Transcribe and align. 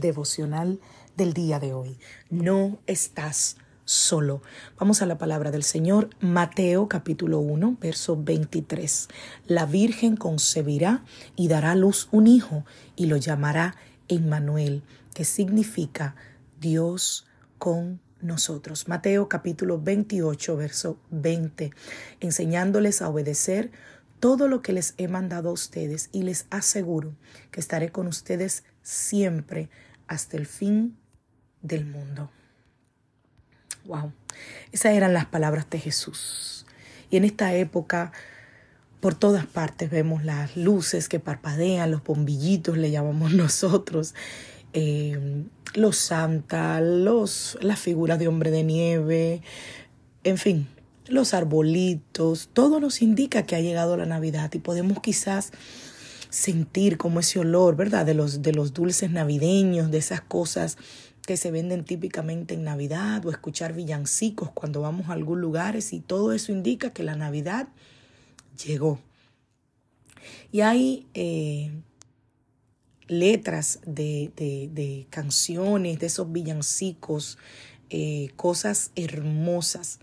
Devocional 0.00 0.80
del 1.18 1.34
día 1.34 1.60
de 1.60 1.74
hoy. 1.74 1.98
No 2.30 2.78
estás 2.86 3.58
solo. 3.84 4.40
Vamos 4.78 5.02
a 5.02 5.06
la 5.06 5.18
palabra 5.18 5.50
del 5.50 5.64
Señor, 5.64 6.08
Mateo 6.18 6.88
capítulo 6.88 7.40
1, 7.40 7.76
verso 7.78 8.16
23. 8.16 9.08
La 9.46 9.66
Virgen 9.66 10.16
concebirá 10.16 11.04
y 11.36 11.48
dará 11.48 11.72
a 11.72 11.74
luz 11.74 12.08
un 12.10 12.26
hijo 12.26 12.64
y 12.96 13.04
lo 13.04 13.18
llamará 13.18 13.76
Emmanuel, 14.08 14.82
que 15.12 15.26
significa 15.26 16.16
Dios 16.58 17.26
con 17.58 18.00
nosotros. 18.22 18.88
Mateo 18.88 19.28
capítulo 19.28 19.78
28, 19.78 20.56
verso 20.56 20.96
20, 21.10 21.70
enseñándoles 22.20 23.02
a 23.02 23.10
obedecer 23.10 23.70
todo 24.20 24.48
lo 24.48 24.62
que 24.62 24.72
les 24.72 24.94
he 24.96 25.08
mandado 25.08 25.50
a 25.50 25.52
ustedes 25.52 26.08
y 26.12 26.22
les 26.22 26.46
aseguro 26.48 27.12
que 27.50 27.60
estaré 27.60 27.90
con 27.90 28.06
ustedes 28.06 28.62
siempre 28.82 29.68
hasta 30.06 30.36
el 30.36 30.46
fin 30.46 30.96
del 31.62 31.86
mundo. 31.86 32.30
Wow, 33.84 34.12
esas 34.70 34.92
eran 34.92 35.12
las 35.12 35.26
palabras 35.26 35.68
de 35.70 35.78
Jesús. 35.78 36.66
Y 37.10 37.16
en 37.16 37.24
esta 37.24 37.54
época, 37.54 38.12
por 39.00 39.14
todas 39.14 39.46
partes 39.46 39.90
vemos 39.90 40.24
las 40.24 40.56
luces 40.56 41.08
que 41.08 41.20
parpadean, 41.20 41.90
los 41.90 42.04
bombillitos 42.04 42.76
le 42.78 42.90
llamamos 42.90 43.32
nosotros, 43.34 44.14
eh, 44.72 45.44
los 45.74 45.96
santas, 45.96 46.82
los, 46.82 47.58
las 47.60 47.78
figuras 47.78 48.18
de 48.18 48.28
hombre 48.28 48.50
de 48.50 48.64
nieve, 48.64 49.42
en 50.24 50.38
fin, 50.38 50.68
los 51.06 51.34
arbolitos, 51.34 52.48
todo 52.52 52.80
nos 52.80 53.02
indica 53.02 53.42
que 53.42 53.56
ha 53.56 53.60
llegado 53.60 53.96
la 53.96 54.06
Navidad 54.06 54.52
y 54.54 54.58
podemos 54.58 55.00
quizás 55.00 55.52
sentir 56.32 56.96
como 56.96 57.20
ese 57.20 57.38
olor, 57.38 57.76
¿verdad? 57.76 58.06
De 58.06 58.14
los, 58.14 58.40
de 58.40 58.54
los 58.54 58.72
dulces 58.72 59.10
navideños, 59.10 59.90
de 59.90 59.98
esas 59.98 60.22
cosas 60.22 60.78
que 61.26 61.36
se 61.36 61.50
venden 61.50 61.84
típicamente 61.84 62.54
en 62.54 62.64
Navidad 62.64 63.24
o 63.26 63.30
escuchar 63.30 63.74
villancicos 63.74 64.50
cuando 64.50 64.80
vamos 64.80 65.08
a 65.08 65.12
algún 65.12 65.42
lugar 65.42 65.78
y 65.90 66.00
todo 66.00 66.32
eso 66.32 66.50
indica 66.50 66.90
que 66.90 67.02
la 67.02 67.16
Navidad 67.16 67.68
llegó. 68.64 68.98
Y 70.50 70.62
hay 70.62 71.06
eh, 71.12 71.70
letras 73.08 73.80
de, 73.84 74.32
de, 74.34 75.06
canciones, 75.10 75.98
de 75.98 76.06
esos 76.06 76.32
villancicos, 76.32 77.36
eh, 77.94 78.30
cosas 78.36 78.90
hermosas. 78.96 79.98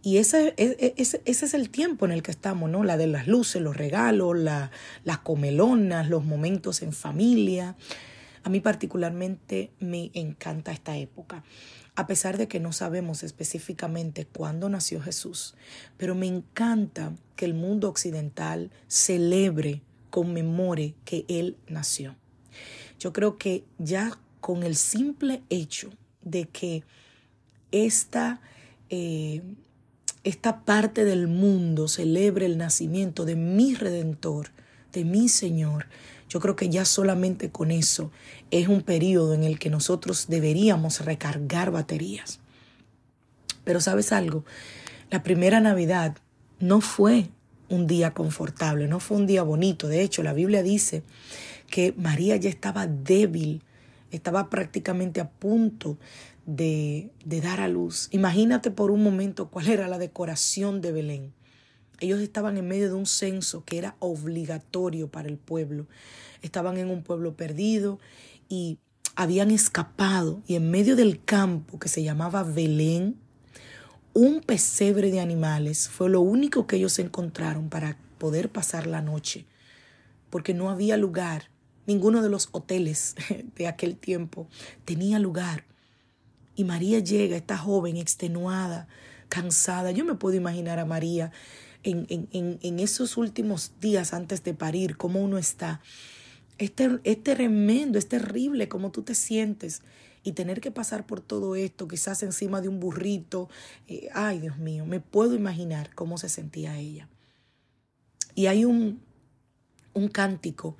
Y 0.00 0.16
ese, 0.16 0.54
ese, 0.56 1.20
ese, 1.26 1.44
es 1.44 1.52
el 1.52 1.68
tiempo 1.68 2.06
en 2.06 2.12
el 2.12 2.22
que 2.22 2.30
estamos, 2.30 2.70
¿no? 2.70 2.84
La 2.84 2.96
de 2.96 3.06
las 3.06 3.26
luces, 3.26 3.60
los 3.60 3.76
regalos, 3.76 4.38
la, 4.38 4.70
las 5.04 5.18
comelonas, 5.18 6.08
los 6.08 6.24
momentos 6.24 6.80
en 6.80 6.94
familia. 6.94 7.76
A 8.44 8.48
mí 8.48 8.60
particularmente 8.60 9.72
me 9.78 10.10
encanta 10.14 10.72
esta 10.72 10.96
época, 10.96 11.44
a 11.96 12.06
pesar 12.06 12.38
de 12.38 12.48
que 12.48 12.60
no 12.60 12.72
sabemos 12.72 13.22
específicamente 13.22 14.24
cuándo 14.24 14.70
nació 14.70 15.02
Jesús, 15.02 15.54
pero 15.98 16.14
me 16.14 16.26
encanta 16.26 17.12
que 17.36 17.44
el 17.44 17.52
mundo 17.52 17.90
occidental 17.90 18.70
celebre, 18.88 19.82
conmemore 20.08 20.94
que 21.04 21.26
Él 21.28 21.58
nació. 21.66 22.16
Yo 22.98 23.12
creo 23.12 23.36
que 23.36 23.64
ya 23.76 24.18
con 24.40 24.62
el 24.62 24.76
simple 24.76 25.42
hecho 25.50 25.90
de 26.22 26.46
que 26.46 26.84
esta, 27.74 28.40
eh, 28.88 29.42
esta 30.22 30.64
parte 30.64 31.04
del 31.04 31.26
mundo 31.26 31.88
celebre 31.88 32.46
el 32.46 32.56
nacimiento 32.56 33.24
de 33.24 33.34
mi 33.34 33.74
redentor, 33.74 34.50
de 34.92 35.04
mi 35.04 35.28
Señor, 35.28 35.86
yo 36.28 36.40
creo 36.40 36.56
que 36.56 36.68
ya 36.68 36.84
solamente 36.84 37.50
con 37.50 37.70
eso 37.70 38.10
es 38.50 38.68
un 38.68 38.82
periodo 38.82 39.34
en 39.34 39.42
el 39.42 39.58
que 39.58 39.70
nosotros 39.70 40.26
deberíamos 40.28 41.04
recargar 41.04 41.70
baterías. 41.70 42.40
Pero 43.64 43.80
sabes 43.80 44.12
algo, 44.12 44.44
la 45.10 45.22
primera 45.22 45.60
Navidad 45.60 46.16
no 46.60 46.80
fue 46.80 47.28
un 47.68 47.86
día 47.86 48.14
confortable, 48.14 48.86
no 48.88 49.00
fue 49.00 49.16
un 49.16 49.26
día 49.26 49.42
bonito. 49.42 49.88
De 49.88 50.02
hecho, 50.02 50.22
la 50.22 50.32
Biblia 50.32 50.62
dice 50.62 51.02
que 51.68 51.92
María 51.96 52.36
ya 52.36 52.50
estaba 52.50 52.86
débil, 52.86 53.62
estaba 54.10 54.48
prácticamente 54.48 55.20
a 55.20 55.28
punto 55.28 55.98
de, 56.46 57.10
de, 57.24 57.40
dar 57.40 57.60
a 57.60 57.68
luz. 57.68 58.08
Imagínate 58.10 58.70
por 58.70 58.90
un 58.90 59.02
momento 59.02 59.50
cuál 59.50 59.68
era 59.68 59.88
la 59.88 59.98
decoración 59.98 60.80
de 60.80 60.92
Belén. 60.92 61.34
Ellos 62.00 62.20
estaban 62.20 62.56
en 62.56 62.68
medio 62.68 62.88
de 62.88 62.94
un 62.94 63.06
censo 63.06 63.64
que 63.64 63.78
era 63.78 63.96
obligatorio 63.98 65.08
para 65.08 65.28
el 65.28 65.38
pueblo. 65.38 65.86
Estaban 66.42 66.76
en 66.76 66.90
un 66.90 67.02
pueblo 67.02 67.36
perdido 67.36 67.98
y 68.48 68.78
habían 69.16 69.50
escapado 69.50 70.42
y 70.46 70.56
en 70.56 70.70
medio 70.70 70.96
del 70.96 71.22
campo 71.24 71.78
que 71.78 71.88
se 71.88 72.02
llamaba 72.02 72.42
Belén, 72.42 73.16
un 74.12 74.40
pesebre 74.40 75.10
de 75.10 75.20
animales 75.20 75.88
fue 75.88 76.08
lo 76.08 76.20
único 76.20 76.66
que 76.66 76.76
ellos 76.76 76.98
encontraron 76.98 77.68
para 77.68 77.98
poder 78.18 78.48
pasar 78.50 78.86
la 78.86 79.02
noche, 79.02 79.46
porque 80.30 80.54
no 80.54 80.70
había 80.70 80.96
lugar, 80.96 81.50
ninguno 81.86 82.22
de 82.22 82.30
los 82.30 82.48
hoteles 82.52 83.16
de 83.56 83.66
aquel 83.66 83.96
tiempo 83.96 84.48
tenía 84.84 85.18
lugar. 85.18 85.64
Y 86.54 86.64
María 86.64 87.00
llega, 87.00 87.36
esta 87.36 87.58
joven 87.58 87.96
extenuada, 87.96 88.88
cansada. 89.28 89.90
Yo 89.90 90.04
me 90.04 90.14
puedo 90.14 90.36
imaginar 90.36 90.78
a 90.78 90.84
María 90.84 91.32
en, 91.82 92.06
en, 92.08 92.58
en, 92.62 92.80
esos 92.80 93.16
últimos 93.16 93.72
días 93.80 94.14
antes 94.14 94.42
de 94.44 94.54
parir, 94.54 94.96
cómo 94.96 95.20
uno 95.20 95.38
está. 95.38 95.80
Es, 96.58 96.72
es 97.02 97.22
tremendo, 97.22 97.98
es 97.98 98.08
terrible 98.08 98.68
cómo 98.68 98.90
tú 98.90 99.02
te 99.02 99.14
sientes 99.14 99.82
y 100.22 100.32
tener 100.32 100.60
que 100.60 100.70
pasar 100.70 101.06
por 101.06 101.20
todo 101.20 101.54
esto, 101.54 101.86
quizás 101.86 102.22
encima 102.22 102.60
de 102.60 102.68
un 102.68 102.80
burrito. 102.80 103.50
Eh, 103.86 104.08
ay, 104.14 104.40
Dios 104.40 104.58
mío, 104.58 104.86
me 104.86 105.00
puedo 105.00 105.34
imaginar 105.34 105.94
cómo 105.94 106.16
se 106.16 106.30
sentía 106.30 106.78
ella. 106.78 107.08
Y 108.34 108.46
hay 108.46 108.64
un, 108.64 109.00
un 109.92 110.08
cántico 110.08 110.76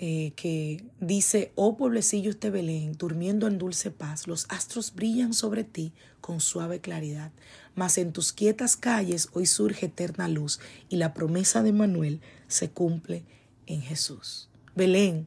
eh, 0.00 0.32
que 0.36 0.84
dice, 1.00 1.50
oh 1.56 1.76
pueblecillo 1.76 2.30
este 2.30 2.50
Belén, 2.50 2.92
durmiendo 2.92 3.48
en 3.48 3.58
dulce 3.58 3.90
paz, 3.90 4.28
los 4.28 4.46
astros 4.48 4.94
brillan 4.94 5.34
sobre 5.34 5.64
ti 5.64 5.92
con 6.20 6.40
suave 6.40 6.80
claridad, 6.80 7.32
mas 7.74 7.98
en 7.98 8.12
tus 8.12 8.32
quietas 8.32 8.76
calles 8.76 9.28
hoy 9.32 9.46
surge 9.46 9.86
eterna 9.86 10.28
luz 10.28 10.60
y 10.88 10.96
la 10.96 11.14
promesa 11.14 11.64
de 11.64 11.72
Manuel 11.72 12.20
se 12.46 12.70
cumple 12.70 13.24
en 13.66 13.82
Jesús. 13.82 14.48
Belén 14.76 15.26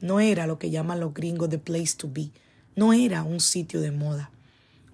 no 0.00 0.20
era 0.20 0.46
lo 0.46 0.58
que 0.58 0.70
llaman 0.70 0.98
los 0.98 1.12
gringos 1.12 1.50
the 1.50 1.58
place 1.58 1.94
to 1.94 2.10
be, 2.10 2.30
no 2.74 2.94
era 2.94 3.22
un 3.22 3.40
sitio 3.40 3.82
de 3.82 3.90
moda. 3.90 4.30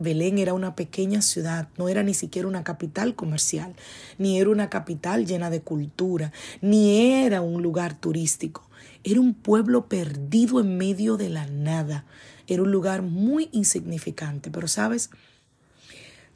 Belén 0.00 0.38
era 0.38 0.54
una 0.54 0.76
pequeña 0.76 1.22
ciudad, 1.22 1.68
no 1.76 1.88
era 1.88 2.02
ni 2.02 2.14
siquiera 2.14 2.46
una 2.46 2.62
capital 2.62 3.14
comercial, 3.14 3.74
ni 4.16 4.40
era 4.40 4.50
una 4.50 4.70
capital 4.70 5.26
llena 5.26 5.50
de 5.50 5.60
cultura, 5.60 6.32
ni 6.60 7.22
era 7.24 7.40
un 7.42 7.62
lugar 7.62 7.98
turístico. 7.98 8.67
Era 9.04 9.20
un 9.20 9.34
pueblo 9.34 9.88
perdido 9.88 10.60
en 10.60 10.76
medio 10.76 11.16
de 11.16 11.28
la 11.28 11.46
nada. 11.46 12.04
Era 12.46 12.62
un 12.62 12.70
lugar 12.70 13.02
muy 13.02 13.48
insignificante. 13.52 14.50
Pero 14.50 14.69
sabes, 14.69 15.10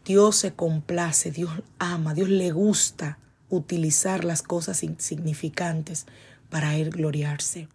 Dios 0.05 0.37
se 0.37 0.55
complace, 0.55 1.31
Dios 1.31 1.51
ama, 1.79 2.15
Dios 2.15 2.29
le 2.29 2.51
gusta 2.51 3.19
utilizar 3.49 4.25
las 4.25 4.43
cosas 4.43 4.83
insignificantes 4.83 6.07
para 6.49 6.77
él 6.77 6.91
gloriarse. 6.91 7.69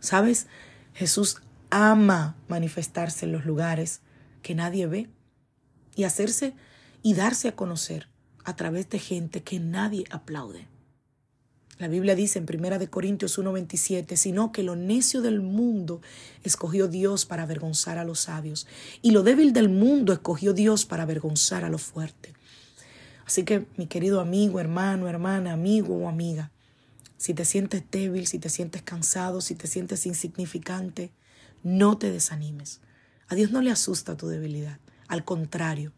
¿Sabes? 0.00 0.46
Jesús 0.94 1.42
ama 1.70 2.36
manifestarse 2.48 3.26
en 3.26 3.32
los 3.32 3.44
lugares 3.44 4.00
que 4.42 4.54
nadie 4.54 4.86
ve 4.86 5.08
y 5.94 6.04
hacerse 6.04 6.54
y 7.02 7.14
darse 7.14 7.48
a 7.48 7.56
conocer 7.56 8.08
a 8.44 8.56
través 8.56 8.90
de 8.90 8.98
gente 8.98 9.42
que 9.42 9.60
nadie 9.60 10.04
aplaude. 10.10 10.71
La 11.78 11.88
Biblia 11.88 12.14
dice 12.14 12.38
en 12.38 12.46
1 12.46 12.90
Corintios 12.90 13.38
1:27, 13.38 14.16
sino 14.16 14.52
que 14.52 14.62
lo 14.62 14.76
necio 14.76 15.22
del 15.22 15.40
mundo 15.40 16.00
escogió 16.44 16.86
Dios 16.86 17.24
para 17.24 17.44
avergonzar 17.44 17.98
a 17.98 18.04
los 18.04 18.20
sabios, 18.20 18.66
y 19.00 19.10
lo 19.10 19.22
débil 19.22 19.52
del 19.52 19.68
mundo 19.68 20.12
escogió 20.12 20.52
Dios 20.52 20.84
para 20.84 21.04
avergonzar 21.04 21.64
a 21.64 21.70
los 21.70 21.82
fuertes. 21.82 22.34
Así 23.24 23.44
que, 23.44 23.66
mi 23.76 23.86
querido 23.86 24.20
amigo, 24.20 24.60
hermano, 24.60 25.08
hermana, 25.08 25.52
amigo 25.52 25.96
o 25.96 26.08
amiga, 26.08 26.50
si 27.16 27.34
te 27.34 27.44
sientes 27.44 27.82
débil, 27.90 28.26
si 28.26 28.38
te 28.38 28.48
sientes 28.48 28.82
cansado, 28.82 29.40
si 29.40 29.54
te 29.54 29.66
sientes 29.66 30.06
insignificante, 30.06 31.12
no 31.62 31.96
te 31.96 32.10
desanimes. 32.10 32.80
A 33.28 33.34
Dios 33.34 33.50
no 33.50 33.62
le 33.62 33.70
asusta 33.70 34.16
tu 34.16 34.28
debilidad. 34.28 34.78
Al 35.08 35.24
contrario, 35.24 35.92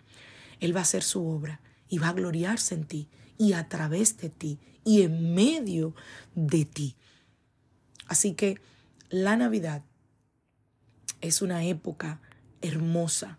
Él 0.61 0.75
va 0.77 0.81
a 0.81 0.83
hacer 0.83 1.03
su 1.03 1.27
obra 1.27 1.61
y 1.89 1.99
va 1.99 2.09
a 2.09 2.13
gloriarse 2.13 2.75
en 2.75 2.85
ti 2.85 3.09
y 3.39 3.53
a 3.53 3.69
través 3.69 4.17
de 4.19 4.31
ti 4.31 4.59
y 4.85 5.03
en 5.03 5.35
medio 5.35 5.95
de 6.35 6.65
ti. 6.65 6.97
Así 8.07 8.35
que 8.35 8.61
la 9.11 9.37
Navidad 9.37 9.83
es 11.21 11.43
una 11.43 11.65
época 11.65 12.21
hermosa. 12.61 13.39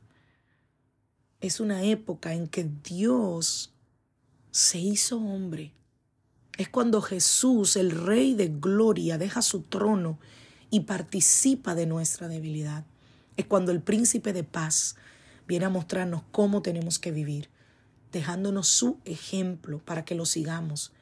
Es 1.40 1.60
una 1.60 1.84
época 1.84 2.34
en 2.34 2.48
que 2.48 2.70
Dios 2.84 3.74
se 4.52 4.80
hizo 4.80 5.18
hombre. 5.18 5.74
Es 6.58 6.70
cuando 6.70 7.02
Jesús, 7.02 7.76
el 7.76 7.92
Rey 7.92 8.34
de 8.34 8.48
Gloria, 8.48 9.18
deja 9.18 9.42
su 9.42 9.62
trono 9.62 10.18
y 10.72 10.82
participa 10.82 11.76
de 11.76 11.86
nuestra 11.86 12.28
debilidad. 12.28 12.86
Es 13.38 13.46
cuando 13.46 13.72
el 13.72 13.82
príncipe 13.82 14.34
de 14.34 14.44
paz 14.44 14.96
viene 15.48 15.66
a 15.66 15.70
mostrarnos 15.70 16.24
cómo 16.32 16.62
tenemos 16.62 16.98
que 17.00 17.12
vivir, 17.12 17.50
dejándonos 18.16 18.70
su 18.70 19.02
ejemplo 19.04 19.80
para 19.80 20.06
que 20.06 20.16
lo 20.16 20.26
sigamos 20.26 20.94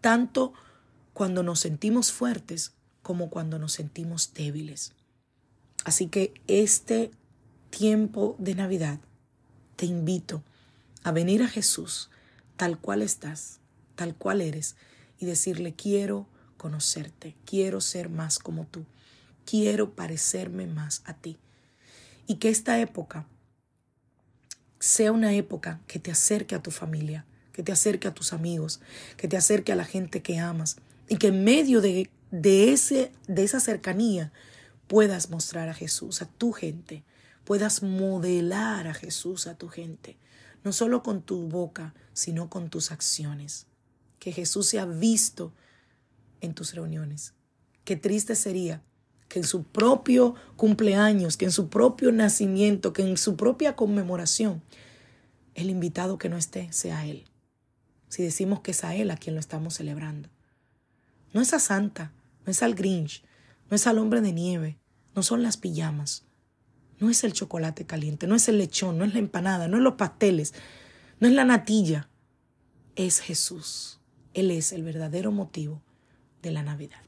tanto 0.00 0.54
cuando 1.12 1.42
nos 1.42 1.60
sentimos 1.60 2.12
fuertes 2.12 2.72
como 3.02 3.28
cuando 3.28 3.58
nos 3.58 3.72
sentimos 3.72 4.32
débiles. 4.32 4.94
Así 5.84 6.06
que 6.06 6.32
este 6.46 7.10
tiempo 7.68 8.36
de 8.38 8.54
Navidad 8.54 9.00
te 9.76 9.84
invito 9.84 10.42
a 11.02 11.12
venir 11.12 11.42
a 11.42 11.48
Jesús 11.48 12.08
tal 12.56 12.78
cual 12.78 13.02
estás, 13.02 13.60
tal 13.96 14.14
cual 14.14 14.40
eres, 14.40 14.76
y 15.18 15.26
decirle, 15.26 15.74
quiero 15.74 16.26
conocerte, 16.56 17.36
quiero 17.44 17.82
ser 17.82 18.08
más 18.08 18.38
como 18.38 18.66
tú, 18.66 18.86
quiero 19.44 19.94
parecerme 19.94 20.66
más 20.66 21.02
a 21.04 21.12
ti. 21.12 21.36
Y 22.26 22.36
que 22.36 22.48
esta 22.48 22.80
época 22.80 23.26
sea 24.78 25.12
una 25.12 25.32
época 25.34 25.80
que 25.86 25.98
te 25.98 26.10
acerque 26.10 26.54
a 26.54 26.62
tu 26.62 26.70
familia, 26.70 27.24
que 27.52 27.62
te 27.62 27.72
acerque 27.72 28.08
a 28.08 28.14
tus 28.14 28.32
amigos, 28.32 28.80
que 29.16 29.28
te 29.28 29.36
acerque 29.36 29.72
a 29.72 29.76
la 29.76 29.84
gente 29.84 30.22
que 30.22 30.38
amas 30.38 30.76
y 31.08 31.16
que 31.16 31.28
en 31.28 31.44
medio 31.44 31.80
de, 31.80 32.10
de, 32.30 32.72
ese, 32.72 33.12
de 33.26 33.44
esa 33.44 33.60
cercanía 33.60 34.32
puedas 34.86 35.30
mostrar 35.30 35.68
a 35.68 35.74
Jesús 35.74 36.22
a 36.22 36.26
tu 36.26 36.52
gente, 36.52 37.04
puedas 37.44 37.82
modelar 37.82 38.88
a 38.88 38.94
Jesús 38.94 39.46
a 39.46 39.56
tu 39.56 39.68
gente, 39.68 40.18
no 40.64 40.72
solo 40.72 41.02
con 41.02 41.22
tu 41.22 41.48
boca, 41.48 41.94
sino 42.12 42.50
con 42.50 42.70
tus 42.70 42.90
acciones. 42.90 43.66
Que 44.18 44.32
Jesús 44.32 44.66
sea 44.66 44.84
visto 44.84 45.52
en 46.40 46.54
tus 46.54 46.74
reuniones. 46.74 47.34
Qué 47.84 47.96
triste 47.96 48.34
sería 48.34 48.82
que 49.28 49.40
en 49.40 49.44
su 49.44 49.64
propio 49.64 50.34
cumpleaños, 50.56 51.36
que 51.36 51.46
en 51.46 51.52
su 51.52 51.68
propio 51.68 52.12
nacimiento, 52.12 52.92
que 52.92 53.02
en 53.02 53.16
su 53.16 53.36
propia 53.36 53.76
conmemoración, 53.76 54.62
el 55.54 55.70
invitado 55.70 56.18
que 56.18 56.28
no 56.28 56.36
esté 56.36 56.72
sea 56.72 57.06
Él 57.06 57.24
si 58.08 58.22
decimos 58.22 58.60
que 58.60 58.70
es 58.70 58.84
a 58.84 58.94
Él 58.94 59.10
a 59.10 59.16
quien 59.16 59.34
lo 59.34 59.40
estamos 59.40 59.74
celebrando. 59.74 60.28
No 61.32 61.40
es 61.40 61.52
a 61.52 61.58
Santa, 61.58 62.12
no 62.44 62.50
es 62.50 62.62
al 62.62 62.74
Grinch, 62.74 63.22
no 63.68 63.76
es 63.76 63.86
al 63.86 63.98
hombre 63.98 64.20
de 64.20 64.32
nieve, 64.32 64.78
no 65.14 65.22
son 65.22 65.42
las 65.42 65.56
pijamas, 65.56 66.24
no 66.98 67.10
es 67.10 67.24
el 67.24 67.32
chocolate 67.32 67.84
caliente, 67.84 68.26
no 68.26 68.34
es 68.34 68.48
el 68.48 68.58
lechón, 68.58 68.98
no 68.98 69.04
es 69.04 69.12
la 69.12 69.18
empanada, 69.18 69.68
no 69.68 69.76
es 69.76 69.82
los 69.82 69.94
pasteles, 69.94 70.54
no 71.20 71.28
es 71.28 71.34
la 71.34 71.44
natilla, 71.44 72.08
es 72.94 73.20
Jesús. 73.20 74.00
Él 74.32 74.50
es 74.50 74.72
el 74.72 74.82
verdadero 74.82 75.32
motivo 75.32 75.82
de 76.42 76.52
la 76.52 76.62
Navidad. 76.62 77.02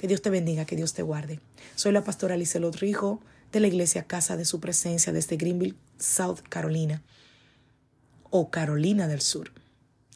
Que 0.00 0.08
Dios 0.08 0.22
te 0.22 0.30
bendiga, 0.30 0.64
que 0.64 0.76
Dios 0.76 0.94
te 0.94 1.02
guarde. 1.02 1.40
Soy 1.74 1.92
la 1.92 2.02
pastora 2.02 2.38
Lizelot 2.38 2.74
Rijo 2.76 3.20
de 3.52 3.60
la 3.60 3.66
iglesia 3.66 4.04
Casa 4.04 4.38
de 4.38 4.46
Su 4.46 4.58
Presencia 4.58 5.12
desde 5.12 5.36
Greenville, 5.36 5.76
South 5.98 6.38
Carolina 6.48 7.02
o 8.30 8.48
Carolina 8.50 9.08
del 9.08 9.20
Sur 9.20 9.52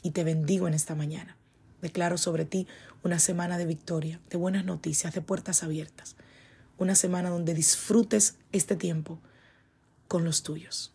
y 0.03 0.13
te 0.13 0.25
bendigo 0.25 0.67
en 0.67 0.73
esta 0.73 0.95
mañana. 0.95 1.37
Declaro 1.83 2.17
sobre 2.17 2.47
ti 2.47 2.67
una 3.03 3.19
semana 3.19 3.59
de 3.59 3.67
victoria, 3.67 4.21
de 4.31 4.39
buenas 4.39 4.65
noticias, 4.65 5.13
de 5.13 5.21
puertas 5.21 5.63
abiertas. 5.63 6.17
Una 6.79 6.95
semana 6.95 7.29
donde 7.29 7.53
disfrutes 7.53 8.37
este 8.53 8.77
tiempo 8.77 9.21
con 10.09 10.25
los 10.25 10.43
tuyos. 10.43 10.94